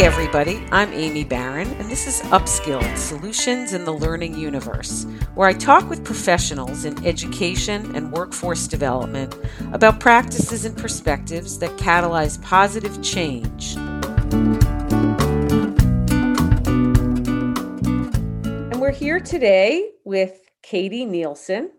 [0.00, 5.46] Hey, everybody, I'm Amy Baron, and this is Upskilled Solutions in the Learning Universe, where
[5.46, 9.36] I talk with professionals in education and workforce development
[9.74, 13.76] about practices and perspectives that catalyze positive change.
[18.72, 21.72] And we're here today with Katie Nielson.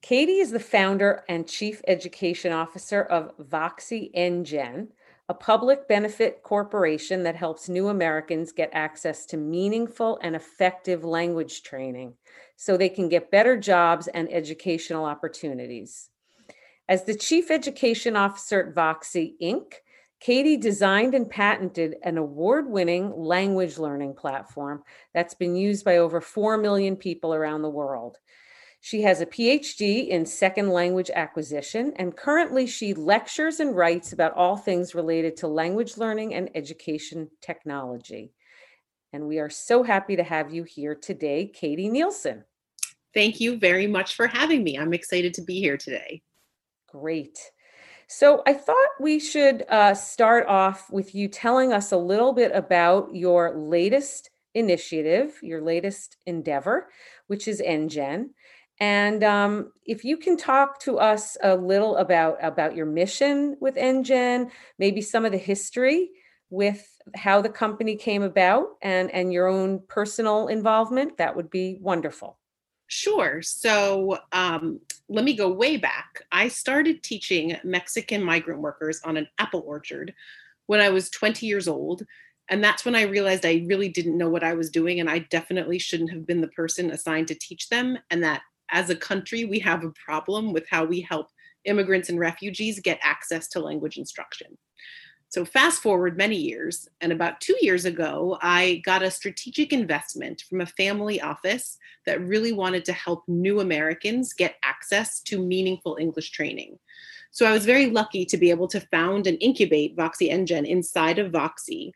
[0.00, 4.88] Katie is the founder and chief education officer of Voxy EnGen
[5.28, 11.62] a public benefit corporation that helps new Americans get access to meaningful and effective language
[11.62, 12.14] training
[12.56, 16.08] so they can get better jobs and educational opportunities.
[16.88, 19.74] As the Chief Education Officer at Voxy Inc.,
[20.20, 24.82] Katie designed and patented an award winning language learning platform
[25.14, 28.16] that's been used by over 4 million people around the world.
[28.80, 34.34] She has a PhD in second language acquisition, and currently she lectures and writes about
[34.34, 38.32] all things related to language learning and education technology.
[39.12, 42.44] And we are so happy to have you here today, Katie Nielson.
[43.14, 44.78] Thank you very much for having me.
[44.78, 46.22] I'm excited to be here today.
[46.88, 47.38] Great.
[48.06, 52.52] So, I thought we should uh, start off with you telling us a little bit
[52.54, 56.88] about your latest initiative, your latest endeavor,
[57.26, 58.30] which is EnGen.
[58.80, 63.76] And um, if you can talk to us a little about about your mission with
[63.76, 66.10] EnGen, maybe some of the history
[66.50, 71.78] with how the company came about and and your own personal involvement, that would be
[71.80, 72.38] wonderful.
[72.86, 73.42] Sure.
[73.42, 76.22] So um, let me go way back.
[76.32, 80.14] I started teaching Mexican migrant workers on an apple orchard
[80.66, 82.04] when I was 20 years old.
[82.48, 85.00] And that's when I realized I really didn't know what I was doing.
[85.00, 87.98] And I definitely shouldn't have been the person assigned to teach them.
[88.10, 88.40] And that
[88.70, 91.28] as a country, we have a problem with how we help
[91.64, 94.56] immigrants and refugees get access to language instruction.
[95.30, 100.42] So, fast forward many years, and about two years ago, I got a strategic investment
[100.48, 105.98] from a family office that really wanted to help new Americans get access to meaningful
[106.00, 106.78] English training.
[107.30, 111.18] So, I was very lucky to be able to found and incubate Voxy EnGen inside
[111.18, 111.92] of Voxy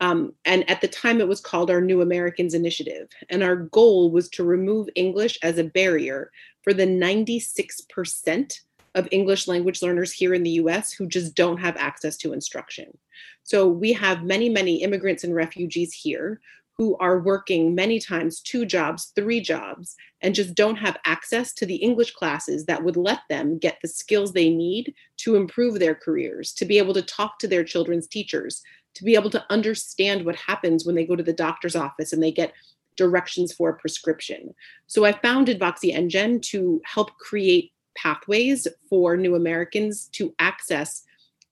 [0.00, 3.08] um, and at the time, it was called our New Americans Initiative.
[3.28, 6.30] And our goal was to remove English as a barrier
[6.62, 8.54] for the 96%
[8.94, 12.96] of English language learners here in the US who just don't have access to instruction.
[13.42, 16.40] So we have many, many immigrants and refugees here
[16.80, 21.66] who are working many times two jobs, three jobs, and just don't have access to
[21.66, 25.94] the English classes that would let them get the skills they need to improve their
[25.94, 28.62] careers, to be able to talk to their children's teachers,
[28.94, 32.22] to be able to understand what happens when they go to the doctor's office and
[32.22, 32.52] they get
[32.96, 34.54] directions for a prescription.
[34.86, 41.04] So I founded Voxy EnGen to help create pathways for new Americans to access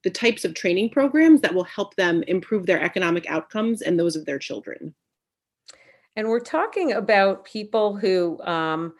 [0.04, 4.16] the types of training programs that will help them improve their economic outcomes and those
[4.16, 4.94] of their children.
[6.16, 8.94] And we're talking about people who um,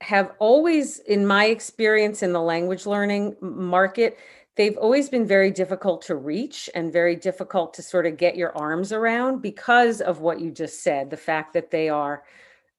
[0.00, 4.18] have always, in my experience in the language learning market,
[4.56, 8.56] they've always been very difficult to reach and very difficult to sort of get your
[8.56, 12.24] arms around because of what you just said the fact that they are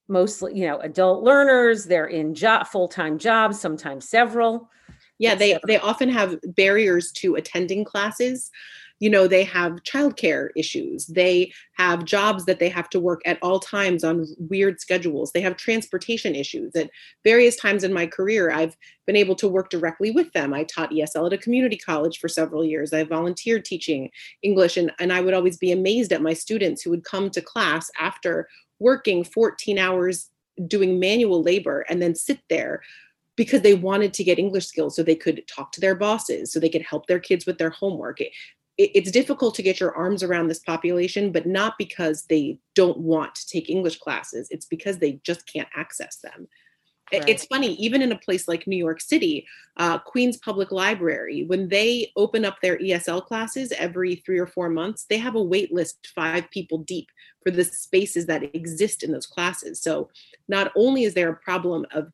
[0.07, 4.69] mostly you know adult learners they're in job full-time jobs sometimes several
[5.17, 8.51] yeah they they often have barriers to attending classes
[8.99, 11.07] you know they have childcare issues.
[11.07, 15.31] They have jobs that they have to work at all times on weird schedules.
[15.31, 16.75] They have transportation issues.
[16.75, 16.89] At
[17.23, 18.75] various times in my career i've
[19.05, 20.53] been able to work directly with them.
[20.53, 22.93] I taught esl at a community college for several years.
[22.93, 24.09] I volunteered teaching
[24.41, 27.41] english and, and i would always be amazed at my students who would come to
[27.41, 28.47] class after
[28.79, 30.29] working 14 hours
[30.67, 32.81] doing manual labor and then sit there
[33.35, 36.59] because they wanted to get English skills so they could talk to their bosses, so
[36.59, 38.19] they could help their kids with their homework
[38.77, 43.33] it's difficult to get your arms around this population, but not because they don't want
[43.35, 44.49] to take English classes.
[44.51, 46.47] It's because they just can't access them.
[47.13, 47.29] Right.
[47.29, 49.47] It's funny, even in a place like New York City,
[49.77, 54.69] uh, Queens Public Library, when they open up their ESL classes every three or four
[54.69, 57.07] months, they have a wait list five people deep
[57.43, 59.79] for the spaces that exist in those classes.
[59.81, 60.09] So
[60.47, 62.11] not only is there a problem of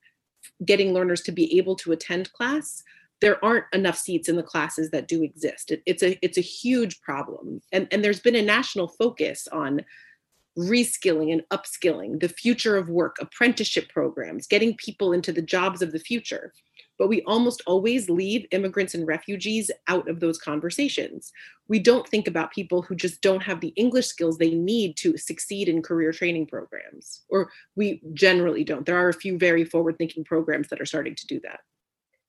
[0.65, 2.83] getting learners to be able to attend class,
[3.21, 5.71] there aren't enough seats in the classes that do exist.
[5.71, 9.85] It, it's a it's a huge problem, and and there's been a national focus on
[10.57, 15.91] reskilling and upskilling, the future of work, apprenticeship programs, getting people into the jobs of
[15.93, 16.53] the future.
[16.99, 21.31] But we almost always leave immigrants and refugees out of those conversations.
[21.67, 25.17] We don't think about people who just don't have the English skills they need to
[25.17, 28.85] succeed in career training programs, or we generally don't.
[28.85, 31.61] There are a few very forward thinking programs that are starting to do that.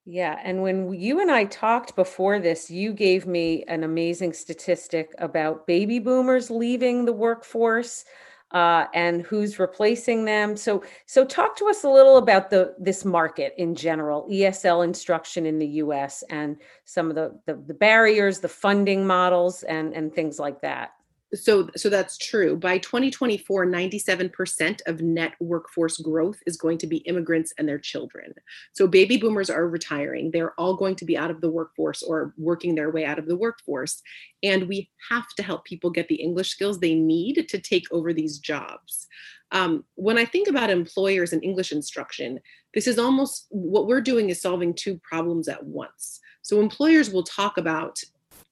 [0.05, 0.39] Yeah.
[0.43, 5.67] And when you and I talked before this, you gave me an amazing statistic about
[5.67, 8.05] baby boomers leaving the workforce
[8.51, 10.57] uh, and who's replacing them.
[10.57, 15.47] So, so talk to us a little about the this market in general, ESL instruction
[15.47, 16.23] in the U.S.
[16.29, 20.93] and some of the the, the barriers, the funding models, and and things like that
[21.35, 22.57] so so that's true.
[22.57, 28.35] By 2024 97% of net workforce growth is going to be immigrants and their children.
[28.73, 30.31] So baby boomers are retiring.
[30.31, 33.27] They're all going to be out of the workforce or working their way out of
[33.27, 34.03] the workforce.
[34.43, 38.13] And we have to help people get the english skills they need to take over
[38.13, 39.07] these jobs.
[39.53, 42.41] Um, when i think about employers and english instruction
[42.75, 46.21] this is almost what we're doing is solving two problems at once.
[46.43, 47.99] So employers will talk about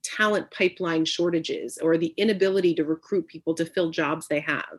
[0.03, 4.79] talent pipeline shortages or the inability to recruit people to fill jobs they have.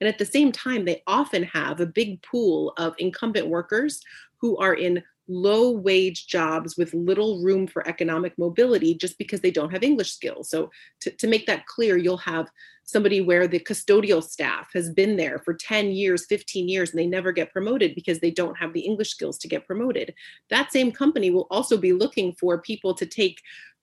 [0.00, 4.00] And at the same time, they often have a big pool of incumbent workers
[4.40, 9.50] who are in low wage jobs with little room for economic mobility just because they
[9.50, 10.50] don't have English skills.
[10.50, 10.70] So,
[11.02, 12.50] to, to make that clear, you'll have
[12.84, 17.06] somebody where the custodial staff has been there for 10 years, 15 years, and they
[17.06, 20.12] never get promoted because they don't have the English skills to get promoted.
[20.50, 23.40] That same company will also be looking for people to take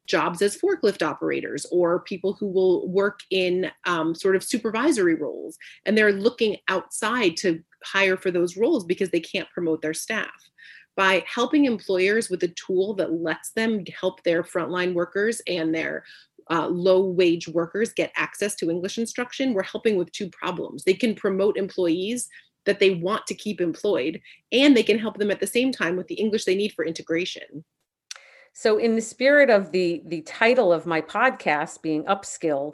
[0.09, 5.57] jobs as forklift operators or people who will work in um, sort of supervisory roles.
[5.85, 10.49] And they're looking outside to hire for those roles because they can't promote their staff.
[10.97, 16.03] By helping employers with a tool that lets them help their frontline workers and their
[16.51, 20.83] uh, low wage workers get access to English instruction, we're helping with two problems.
[20.83, 22.27] They can promote employees
[22.65, 24.19] that they want to keep employed,
[24.51, 26.85] and they can help them at the same time with the English they need for
[26.85, 27.63] integration.
[28.59, 32.73] So, in the spirit of the the title of my podcast being upskilled,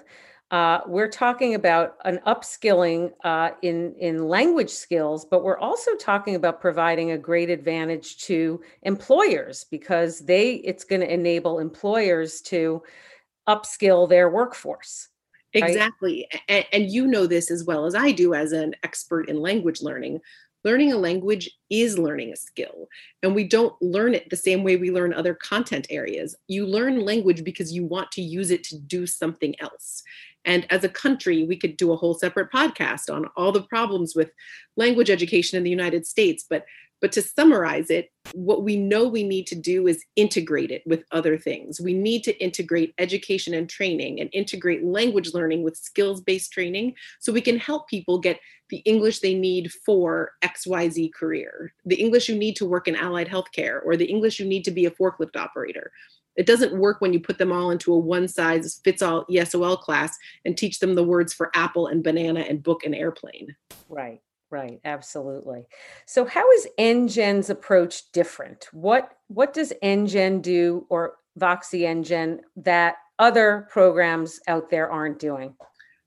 [0.49, 6.33] uh, we're talking about an upskilling uh, in in language skills, but we're also talking
[6.33, 12.81] about providing a great advantage to employers because they it's going to enable employers to
[13.47, 15.09] upskill their workforce.
[15.53, 15.69] Right?
[15.69, 19.39] Exactly, and, and you know this as well as I do as an expert in
[19.39, 20.21] language learning
[20.65, 22.89] learning a language is learning a skill
[23.23, 26.35] and we don't learn it the same way we learn other content areas.
[26.47, 30.01] You learn language because you want to use it to do something else.
[30.43, 34.15] And as a country we could do a whole separate podcast on all the problems
[34.15, 34.31] with
[34.75, 36.65] language education in the united states but
[37.01, 41.03] but to summarize it, what we know we need to do is integrate it with
[41.11, 41.79] other things.
[41.79, 46.95] We need to integrate education and training and integrate language learning with skills based training
[47.19, 48.39] so we can help people get
[48.69, 53.27] the English they need for XYZ career, the English you need to work in allied
[53.27, 55.91] healthcare, or the English you need to be a forklift operator.
[56.35, 59.79] It doesn't work when you put them all into a one size fits all ESOL
[59.79, 63.55] class and teach them the words for apple and banana and book and airplane.
[63.87, 64.21] Right.
[64.55, 65.67] Right, absolutely.
[66.05, 68.69] So how is EnGen's approach different?
[68.71, 75.55] What what does EnGen do or Voxy EnGen that other programs out there aren't doing?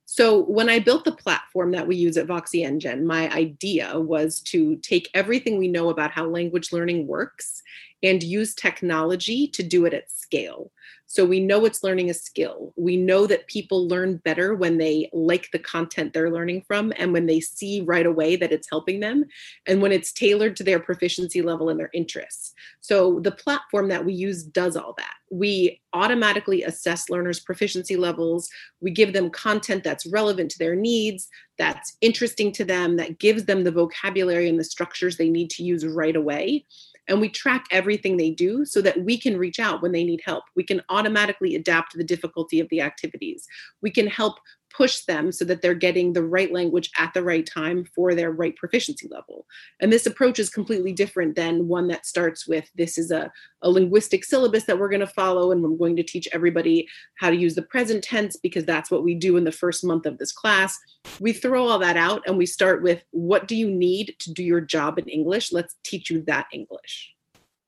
[0.06, 4.40] So when I built the platform that we use at Voxy EnGen, my idea was
[4.44, 7.62] to take everything we know about how language learning works
[8.02, 10.72] and use technology to do it at scale.
[11.10, 12.74] So we know it's learning a skill.
[12.76, 17.14] We know that people learn better when they like the content they're learning from and
[17.14, 19.24] when they see right away that it's helping them
[19.66, 22.52] and when it's tailored to their proficiency level and their interests.
[22.80, 25.14] So the platform that we use does all that.
[25.30, 28.50] We automatically assess learners' proficiency levels.
[28.82, 33.46] We give them content that's relevant to their needs, that's interesting to them, that gives
[33.46, 36.66] them the vocabulary and the structures they need to use right away
[37.08, 40.20] and we track everything they do so that we can reach out when they need
[40.24, 40.44] help.
[40.54, 43.46] We can automatically adapt to the difficulty of the activities.
[43.82, 44.38] We can help
[44.78, 48.30] push them so that they're getting the right language at the right time for their
[48.30, 49.44] right proficiency level.
[49.80, 53.32] And this approach is completely different than one that starts with this is a,
[53.62, 56.86] a linguistic syllabus that we're going to follow, and we're going to teach everybody
[57.18, 60.06] how to use the present tense because that's what we do in the first month
[60.06, 60.78] of this class.
[61.18, 64.44] We throw all that out and we start with what do you need to do
[64.44, 65.52] your job in English?
[65.52, 67.12] Let's teach you that English.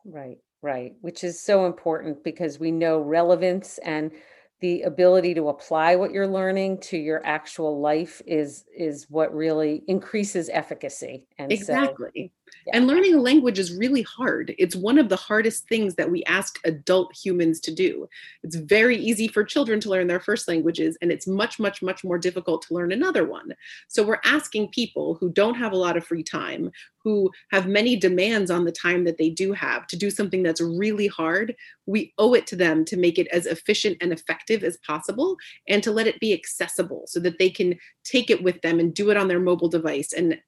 [0.05, 4.12] Right, right, which is so important because we know relevance and
[4.61, 9.83] the ability to apply what you're learning to your actual life is is what really
[9.88, 11.26] increases efficacy.
[11.38, 12.33] And exactly.
[12.47, 12.76] so, yeah.
[12.76, 14.55] and learning a language is really hard.
[14.59, 18.07] It's one of the hardest things that we ask adult humans to do.
[18.43, 22.05] It's very easy for children to learn their first languages and it's much much much
[22.05, 23.55] more difficult to learn another one.
[23.88, 26.71] So we're asking people who don't have a lot of free time
[27.02, 30.61] who have many demands on the time that they do have to do something that's
[30.61, 31.54] really hard,
[31.87, 35.37] we owe it to them to make it as efficient and effective as possible
[35.69, 38.95] and to let it be accessible so that they can take it with them and
[38.95, 40.38] do it on their mobile device and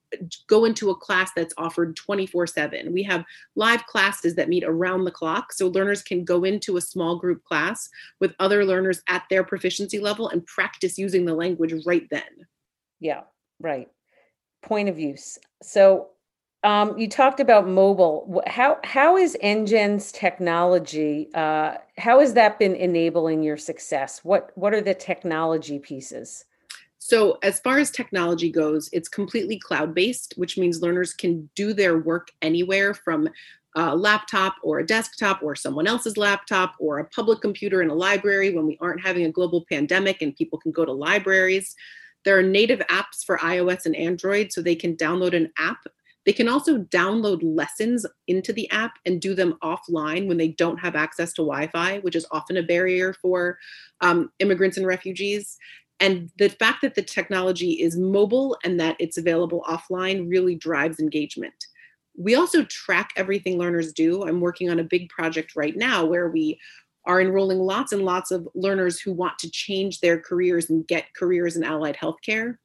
[0.46, 2.92] go into a class that's offered 24 7.
[2.92, 3.24] We have
[3.56, 5.52] live classes that meet around the clock.
[5.52, 7.88] So learners can go into a small group class
[8.20, 12.22] with other learners at their proficiency level and practice using the language right then.
[13.00, 13.22] Yeah,
[13.58, 13.88] right.
[14.62, 15.38] Point of use.
[15.62, 16.08] So
[16.64, 18.42] um, you talked about mobile.
[18.46, 21.28] How how is EnGen's technology?
[21.34, 24.20] Uh, how has that been enabling your success?
[24.22, 26.44] What what are the technology pieces?
[26.98, 31.74] So, as far as technology goes, it's completely cloud based, which means learners can do
[31.74, 33.28] their work anywhere from
[33.74, 37.94] a laptop or a desktop or someone else's laptop or a public computer in a
[37.94, 41.74] library when we aren't having a global pandemic and people can go to libraries.
[42.24, 45.78] There are native apps for iOS and Android, so they can download an app
[46.24, 50.78] they can also download lessons into the app and do them offline when they don't
[50.78, 53.58] have access to Wi Fi, which is often a barrier for
[54.00, 55.58] um, immigrants and refugees.
[56.00, 60.98] And the fact that the technology is mobile and that it's available offline really drives
[60.98, 61.54] engagement.
[62.16, 64.24] We also track everything learners do.
[64.24, 66.58] I'm working on a big project right now where we
[67.04, 71.14] are enrolling lots and lots of learners who want to change their careers and get
[71.14, 72.56] careers in allied healthcare.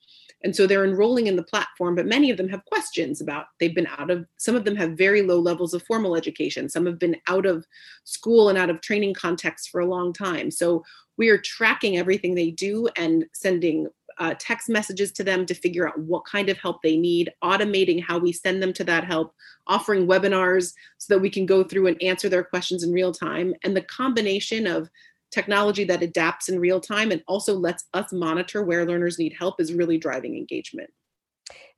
[0.43, 3.73] And so they're enrolling in the platform, but many of them have questions about they've
[3.73, 6.69] been out of, some of them have very low levels of formal education.
[6.69, 7.65] Some have been out of
[8.03, 10.51] school and out of training context for a long time.
[10.51, 10.83] So
[11.17, 13.87] we are tracking everything they do and sending
[14.19, 18.03] uh, text messages to them to figure out what kind of help they need, automating
[18.03, 19.33] how we send them to that help,
[19.67, 23.53] offering webinars so that we can go through and answer their questions in real time.
[23.63, 24.89] And the combination of
[25.37, 29.61] technology that adapts in real time and also lets us monitor where learners need help
[29.61, 30.89] is really driving engagement.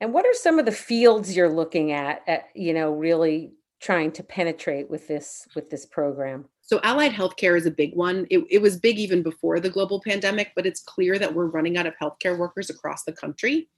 [0.00, 4.12] And what are some of the fields you're looking at, at you know, really trying
[4.12, 6.46] to penetrate with this with this program?
[6.62, 8.26] So allied healthcare is a big one.
[8.30, 11.76] It, it was big even before the global pandemic, but it's clear that we're running
[11.76, 13.68] out of healthcare workers across the country.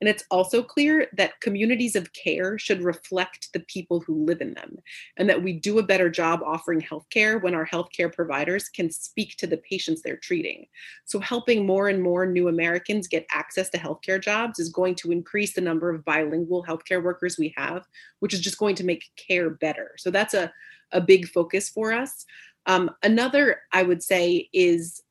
[0.00, 4.54] And it's also clear that communities of care should reflect the people who live in
[4.54, 4.78] them,
[5.16, 9.36] and that we do a better job offering healthcare when our healthcare providers can speak
[9.36, 10.66] to the patients they're treating.
[11.04, 15.10] So, helping more and more new Americans get access to healthcare jobs is going to
[15.10, 17.86] increase the number of bilingual healthcare workers we have,
[18.20, 19.94] which is just going to make care better.
[19.98, 20.52] So, that's a,
[20.92, 22.24] a big focus for us.
[22.66, 25.02] Um, another, I would say, is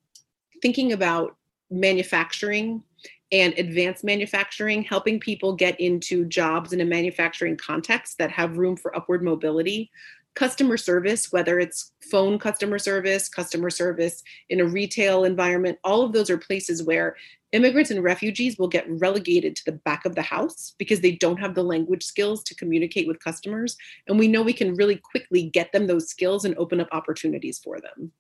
[0.61, 1.35] thinking about
[1.69, 2.83] manufacturing
[3.31, 8.77] and advanced manufacturing, helping people get into jobs in a manufacturing context that have room
[8.77, 9.91] for upward mobility.
[10.35, 16.13] Customer service, whether it's phone customer service, customer service in a retail environment, all of
[16.13, 17.15] those are places where
[17.53, 21.39] immigrants and refugees will get relegated to the back of the house because they don't
[21.39, 23.77] have the language skills to communicate with customers.
[24.07, 27.59] And we know we can really quickly get them those skills and open up opportunities
[27.59, 28.11] for them.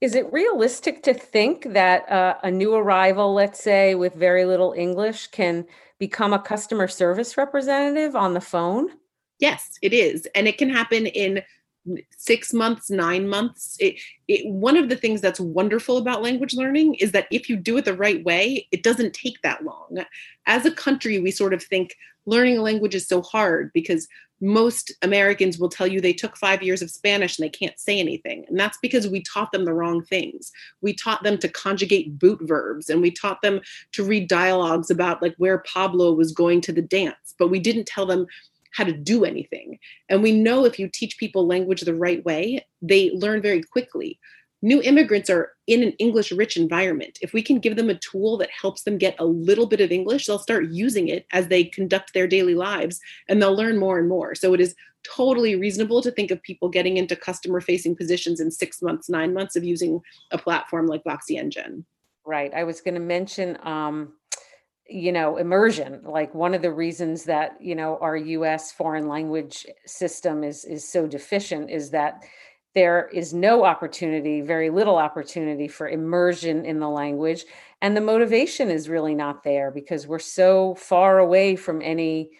[0.00, 4.72] Is it realistic to think that uh, a new arrival, let's say with very little
[4.76, 5.66] English, can
[5.98, 8.88] become a customer service representative on the phone?
[9.40, 10.26] Yes, it is.
[10.34, 11.42] And it can happen in
[12.16, 13.76] six months, nine months.
[13.78, 13.96] It,
[14.28, 17.76] it, one of the things that's wonderful about language learning is that if you do
[17.76, 20.04] it the right way, it doesn't take that long.
[20.46, 21.94] As a country, we sort of think
[22.26, 24.08] learning a language is so hard because
[24.40, 27.98] most Americans will tell you they took five years of Spanish and they can't say
[27.98, 28.44] anything.
[28.48, 30.50] And that's because we taught them the wrong things.
[30.80, 33.60] We taught them to conjugate boot verbs and we taught them
[33.92, 37.86] to read dialogues about like where Pablo was going to the dance, but we didn't
[37.86, 38.26] tell them
[38.72, 39.78] how to do anything.
[40.08, 44.18] And we know if you teach people language the right way, they learn very quickly
[44.62, 47.18] new immigrants are in an English rich environment.
[47.22, 49.90] If we can give them a tool that helps them get a little bit of
[49.90, 53.98] English, they'll start using it as they conduct their daily lives and they'll learn more
[53.98, 54.34] and more.
[54.34, 58.50] So it is totally reasonable to think of people getting into customer facing positions in
[58.50, 60.00] six months, nine months of using
[60.30, 61.84] a platform like Voxy EnGen.
[62.26, 62.52] Right.
[62.52, 64.12] I was going to mention, um,
[64.86, 66.02] you know, immersion.
[66.04, 70.86] Like one of the reasons that, you know, our US foreign language system is is
[70.86, 72.22] so deficient is that
[72.74, 77.44] there is no opportunity, very little opportunity for immersion in the language.
[77.82, 82.30] And the motivation is really not there because we're so far away from any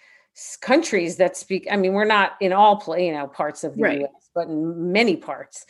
[0.60, 1.66] countries that speak.
[1.70, 4.00] I mean, we're not in all you know parts of the right.
[4.02, 5.66] US, but in many parts.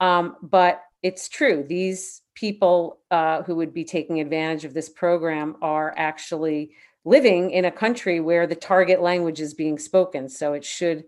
[0.00, 1.64] Um, but it's true.
[1.66, 6.72] These people uh, who would be taking advantage of this program are actually
[7.04, 10.28] living in a country where the target language is being spoken.
[10.28, 11.04] So it should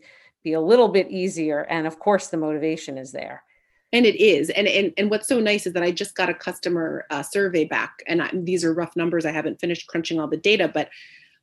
[0.46, 3.42] be a little bit easier and of course the motivation is there.
[3.92, 6.34] And it is and and, and what's so nice is that i just got a
[6.34, 10.28] customer uh, survey back and I, these are rough numbers i haven't finished crunching all
[10.28, 10.88] the data but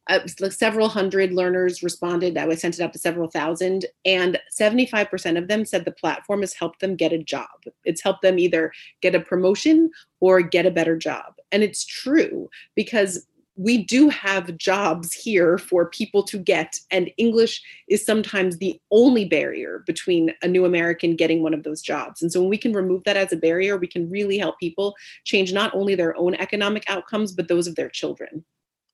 [0.10, 0.20] uh,
[0.50, 5.48] several hundred learners responded i was sent it out to several thousand and 75% of
[5.48, 7.58] them said the platform has helped them get a job.
[7.86, 11.36] It's helped them either get a promotion or get a better job.
[11.54, 17.62] And it's true because we do have jobs here for people to get, and English
[17.88, 22.22] is sometimes the only barrier between a new American getting one of those jobs.
[22.22, 24.96] And so, when we can remove that as a barrier, we can really help people
[25.24, 28.44] change not only their own economic outcomes, but those of their children.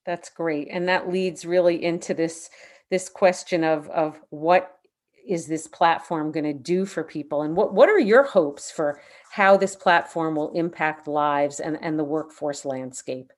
[0.05, 0.67] That's great.
[0.71, 2.49] And that leads really into this
[2.89, 4.75] this question of of what
[5.27, 8.99] is this platform going to do for people and what what are your hopes for
[9.31, 13.31] how this platform will impact lives and, and the workforce landscape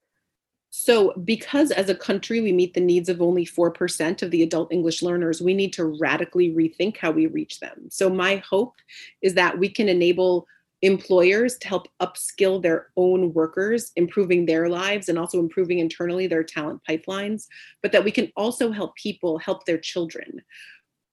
[0.73, 4.71] so, because as a country we meet the needs of only 4% of the adult
[4.71, 7.89] English learners, we need to radically rethink how we reach them.
[7.89, 8.75] So, my hope
[9.21, 10.47] is that we can enable
[10.81, 16.43] employers to help upskill their own workers, improving their lives and also improving internally their
[16.43, 17.47] talent pipelines,
[17.83, 20.41] but that we can also help people help their children.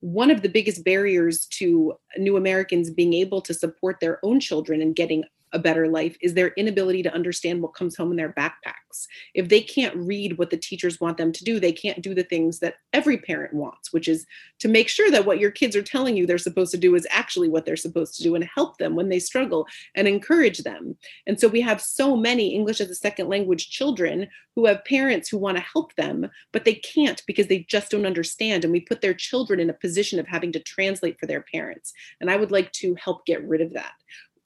[0.01, 4.81] One of the biggest barriers to new Americans being able to support their own children
[4.81, 8.33] and getting a better life is their inability to understand what comes home in their
[8.33, 9.07] backpacks.
[9.35, 12.23] If they can't read what the teachers want them to do, they can't do the
[12.23, 14.27] things that every parent wants, which is
[14.61, 17.07] to make sure that what your kids are telling you they're supposed to do is
[17.11, 20.97] actually what they're supposed to do and help them when they struggle and encourage them.
[21.27, 24.29] And so we have so many English as a second language children
[24.59, 28.07] who have parents who want to help them, but they can't because they just don't
[28.07, 28.65] understand.
[28.65, 31.93] And we put their children in a position of having to translate for their parents.
[32.21, 33.93] And I would like to help get rid of that.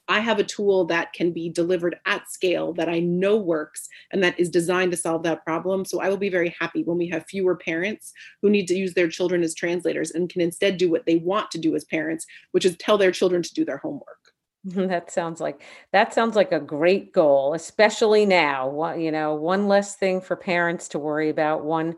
[0.07, 4.23] I have a tool that can be delivered at scale that I know works and
[4.23, 5.85] that is designed to solve that problem.
[5.85, 8.93] So I will be very happy when we have fewer parents who need to use
[8.93, 12.25] their children as translators and can instead do what they want to do as parents,
[12.51, 14.33] which is tell their children to do their homework.
[14.65, 18.69] that sounds like that sounds like a great goal, especially now.
[18.69, 21.95] One, you know, one less thing for parents to worry about, one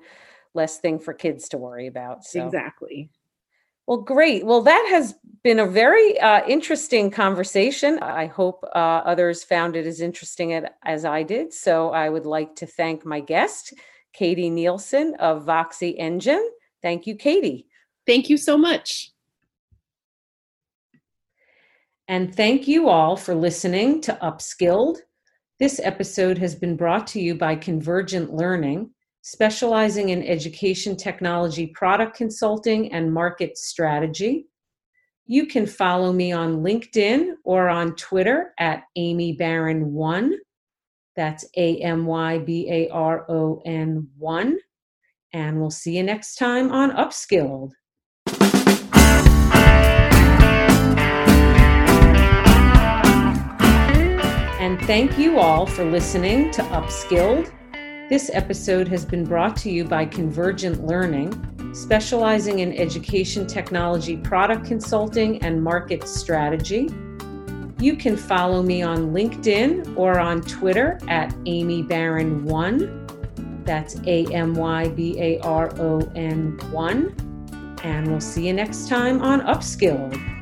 [0.55, 2.23] less thing for kids to worry about.
[2.23, 2.43] So.
[2.43, 3.11] Exactly.
[3.87, 4.45] Well, great.
[4.45, 5.13] Well, that has
[5.43, 7.99] been a very uh, interesting conversation.
[7.99, 11.53] I hope uh, others found it as interesting as I did.
[11.53, 13.75] So I would like to thank my guest,
[14.11, 16.43] Katie Nielson of Voxy EnGen.
[16.81, 17.67] Thank you, Katie.
[18.07, 19.11] Thank you so much.
[22.07, 24.97] And thank you all for listening to Upskilled.
[25.59, 28.89] This episode has been brought to you by Convergent Learning
[29.25, 34.45] specializing in education technology product consulting and market strategy.
[35.25, 40.33] You can follow me on LinkedIn or on Twitter at Amy Baron1.
[41.15, 44.59] That's A M Y B A R O N 1.
[45.33, 47.71] And we'll see you next time on Upskilled.
[54.59, 57.51] And thank you all for listening to Upskilled.
[58.07, 61.33] This episode has been brought to you by Convergent Learning,
[61.73, 66.87] specializing in education technology product consulting and market strategy.
[67.79, 73.65] You can follow me on LinkedIn or on Twitter at Amy Baron1.
[73.65, 77.79] That's A M Y B A R O N 1.
[77.83, 80.34] And we'll see you next time on Upskilled.